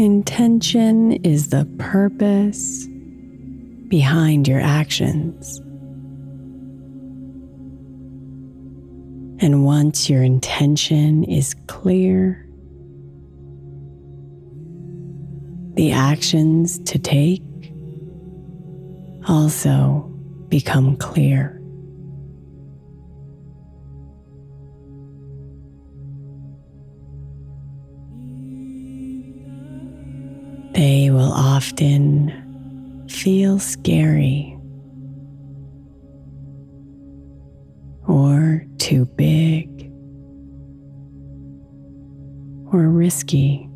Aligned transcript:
Intention 0.00 1.12
is 1.12 1.50
the 1.50 1.66
purpose 1.76 2.86
behind 3.88 4.48
your 4.48 4.58
actions. 4.58 5.58
And 9.42 9.62
once 9.66 10.08
your 10.08 10.22
intention 10.22 11.24
is 11.24 11.54
clear, 11.66 12.48
the 15.74 15.92
actions 15.92 16.78
to 16.78 16.98
take 16.98 17.42
also 19.28 20.10
become 20.48 20.96
clear. 20.96 21.59
They 30.80 31.10
will 31.10 31.30
often 31.30 32.32
feel 33.06 33.58
scary 33.58 34.58
or 38.08 38.64
too 38.78 39.04
big 39.04 39.92
or 42.72 42.88
risky. 42.88 43.68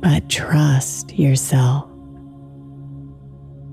But 0.00 0.30
trust 0.30 1.18
yourself 1.18 1.90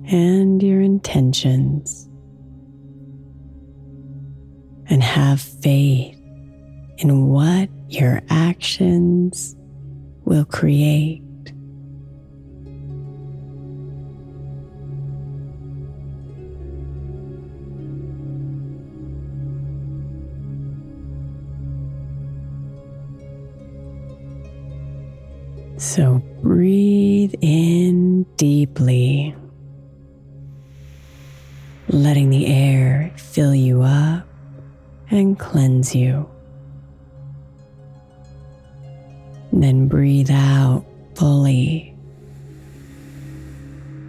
and 0.07 0.63
your 0.63 0.81
intentions 0.81 2.09
and 4.91 5.01
have 5.01 5.39
faith 5.39 6.19
in 6.97 7.29
what 7.29 7.69
your 7.87 8.21
actions 8.29 9.55
will 10.25 10.43
create. 10.43 11.23
So 25.77 26.21
breathe 26.43 27.33
in 27.39 28.23
deeply, 28.35 29.33
letting 31.87 32.29
the 32.29 32.45
air 32.45 33.13
fill 33.15 33.55
you 33.55 33.83
up 33.83 34.27
and 35.11 35.37
cleanse 35.37 35.93
you. 35.93 36.27
Then 39.51 39.87
breathe 39.87 40.31
out 40.31 40.85
fully, 41.15 41.93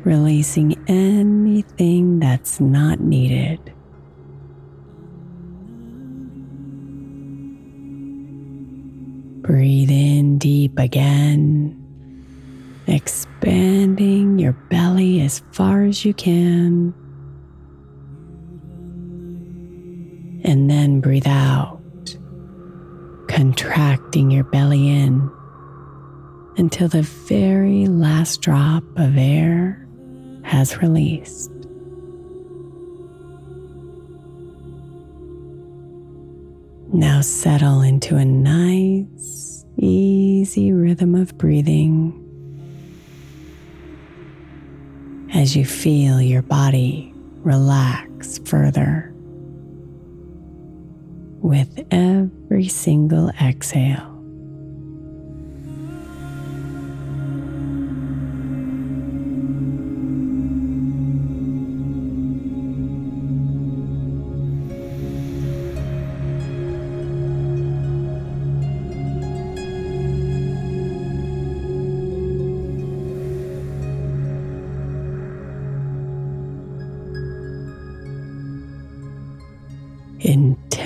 releasing 0.04 0.82
anything 0.88 2.20
that's 2.20 2.60
not 2.60 3.00
needed. 3.00 3.58
Breathe 9.42 9.90
in 9.90 10.38
deep 10.38 10.78
again, 10.78 11.76
expanding 12.86 14.38
your 14.38 14.52
belly 14.70 15.20
as 15.20 15.42
far 15.50 15.82
as 15.82 16.04
you 16.04 16.14
can. 16.14 16.94
And 20.42 20.70
then 20.70 21.00
breathe 21.00 21.26
out, 21.26 21.80
contracting 23.28 24.30
your 24.30 24.44
belly 24.44 24.88
in 24.88 25.30
until 26.56 26.88
the 26.88 27.02
very 27.02 27.86
last 27.86 28.42
drop 28.42 28.84
of 28.96 29.16
air 29.16 29.86
has 30.42 30.78
released. 30.78 31.50
Now 36.92 37.22
settle 37.22 37.80
into 37.80 38.16
a 38.16 38.24
nice, 38.24 39.64
easy 39.78 40.72
rhythm 40.72 41.14
of 41.14 41.38
breathing 41.38 42.18
as 45.32 45.56
you 45.56 45.64
feel 45.64 46.20
your 46.20 46.42
body 46.42 47.14
relax 47.42 48.38
further 48.44 49.11
with 51.42 51.84
every 51.90 52.68
single 52.68 53.30
exhale. 53.40 54.11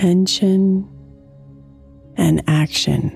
Intention 0.07 0.89
and 2.17 2.41
action. 2.47 3.11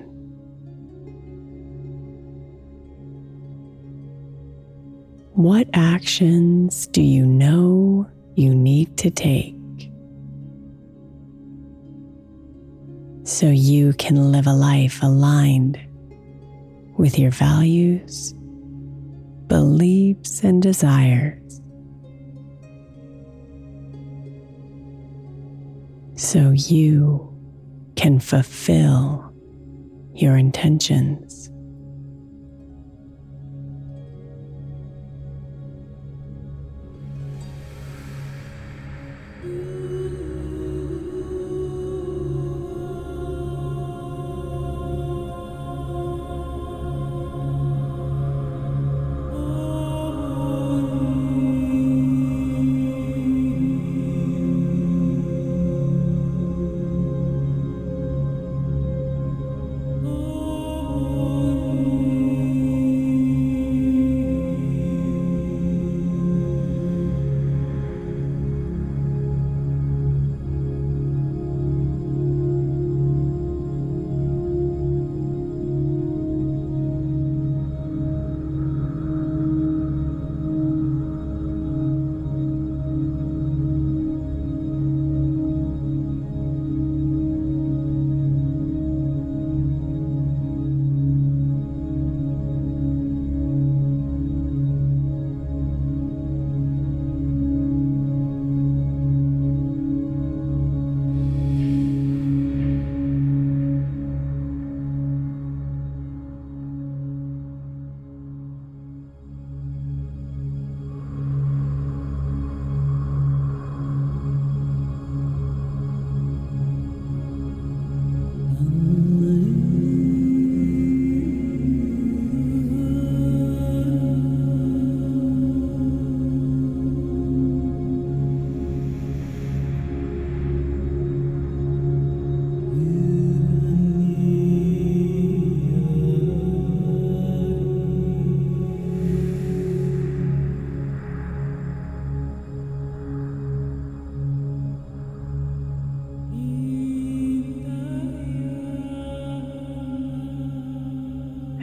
What 5.33 5.69
actions 5.73 6.87
do 6.87 7.01
you 7.01 7.25
know 7.25 8.09
you 8.35 8.53
need 8.53 8.97
to 8.97 9.09
take 9.09 9.55
so 13.23 13.45
you 13.45 13.93
can 13.93 14.33
live 14.33 14.45
a 14.45 14.53
life 14.53 15.01
aligned 15.01 15.79
with 16.97 17.17
your 17.17 17.31
values, 17.31 18.33
beliefs, 19.47 20.43
and 20.43 20.61
desires? 20.61 21.60
So 26.21 26.51
you 26.51 27.27
can 27.95 28.19
fulfill 28.19 29.33
your 30.13 30.37
intentions. 30.37 31.50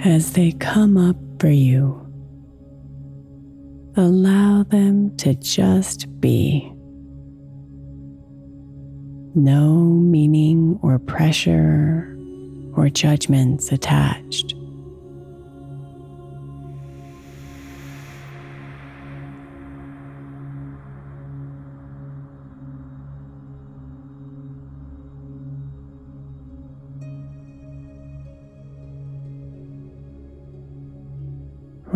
As 0.08 0.32
they 0.32 0.52
come 0.52 0.96
up 0.96 1.16
for 1.38 1.50
you. 1.50 1.94
Allow 3.94 4.62
them 4.62 5.14
to 5.18 5.34
just 5.34 6.06
be. 6.18 6.72
No 9.34 9.74
meaning 9.74 10.78
or 10.82 10.98
pressure 10.98 12.16
or 12.74 12.88
judgments 12.88 13.70
attached. 13.70 14.54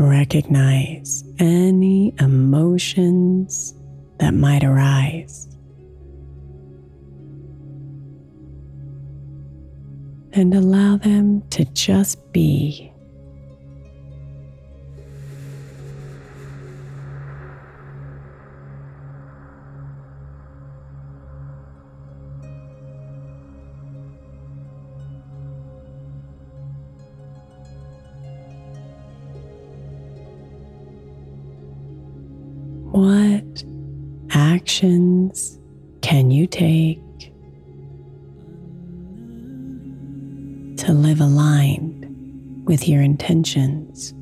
Recognize 0.02 1.22
any 1.38 2.12
emotions 2.19 3.72
that 4.19 4.34
might 4.34 4.64
arise. 4.64 5.46
And 10.32 10.54
allow 10.54 10.96
them 10.96 11.49
to 11.50 11.64
just 11.66 12.32
be. 12.32 12.93
Actions 34.72 35.58
can 36.00 36.30
you 36.30 36.46
take 36.46 36.98
to 40.78 40.92
live 40.94 41.20
aligned 41.20 42.64
with 42.66 42.88
your 42.88 43.02
intentions? 43.02 44.14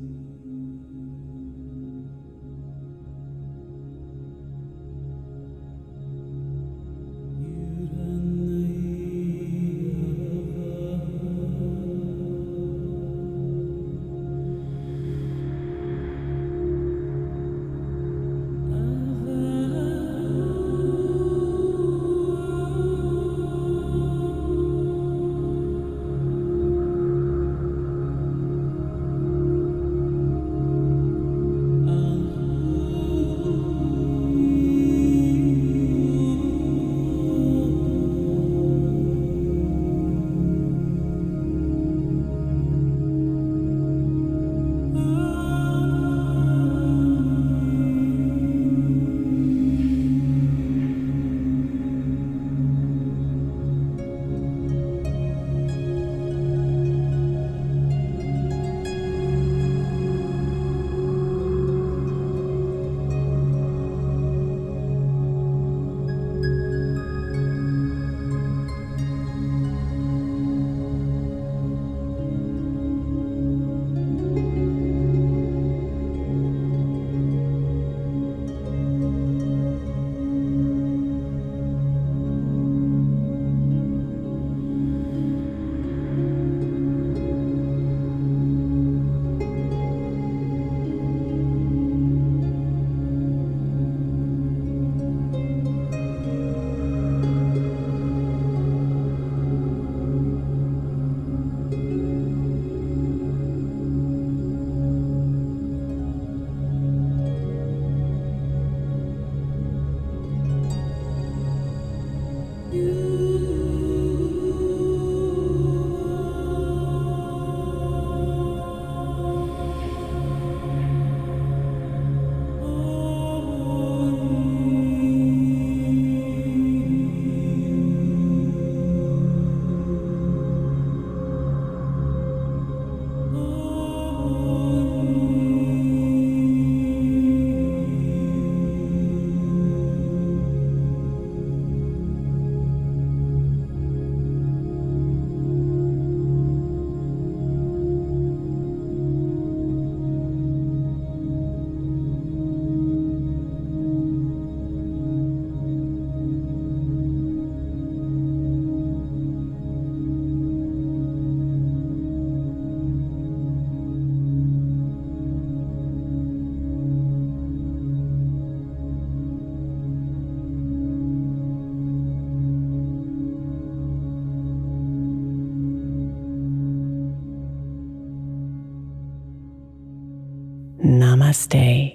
Namaste. 181.21 181.93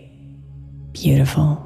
Beautiful. 0.92 1.65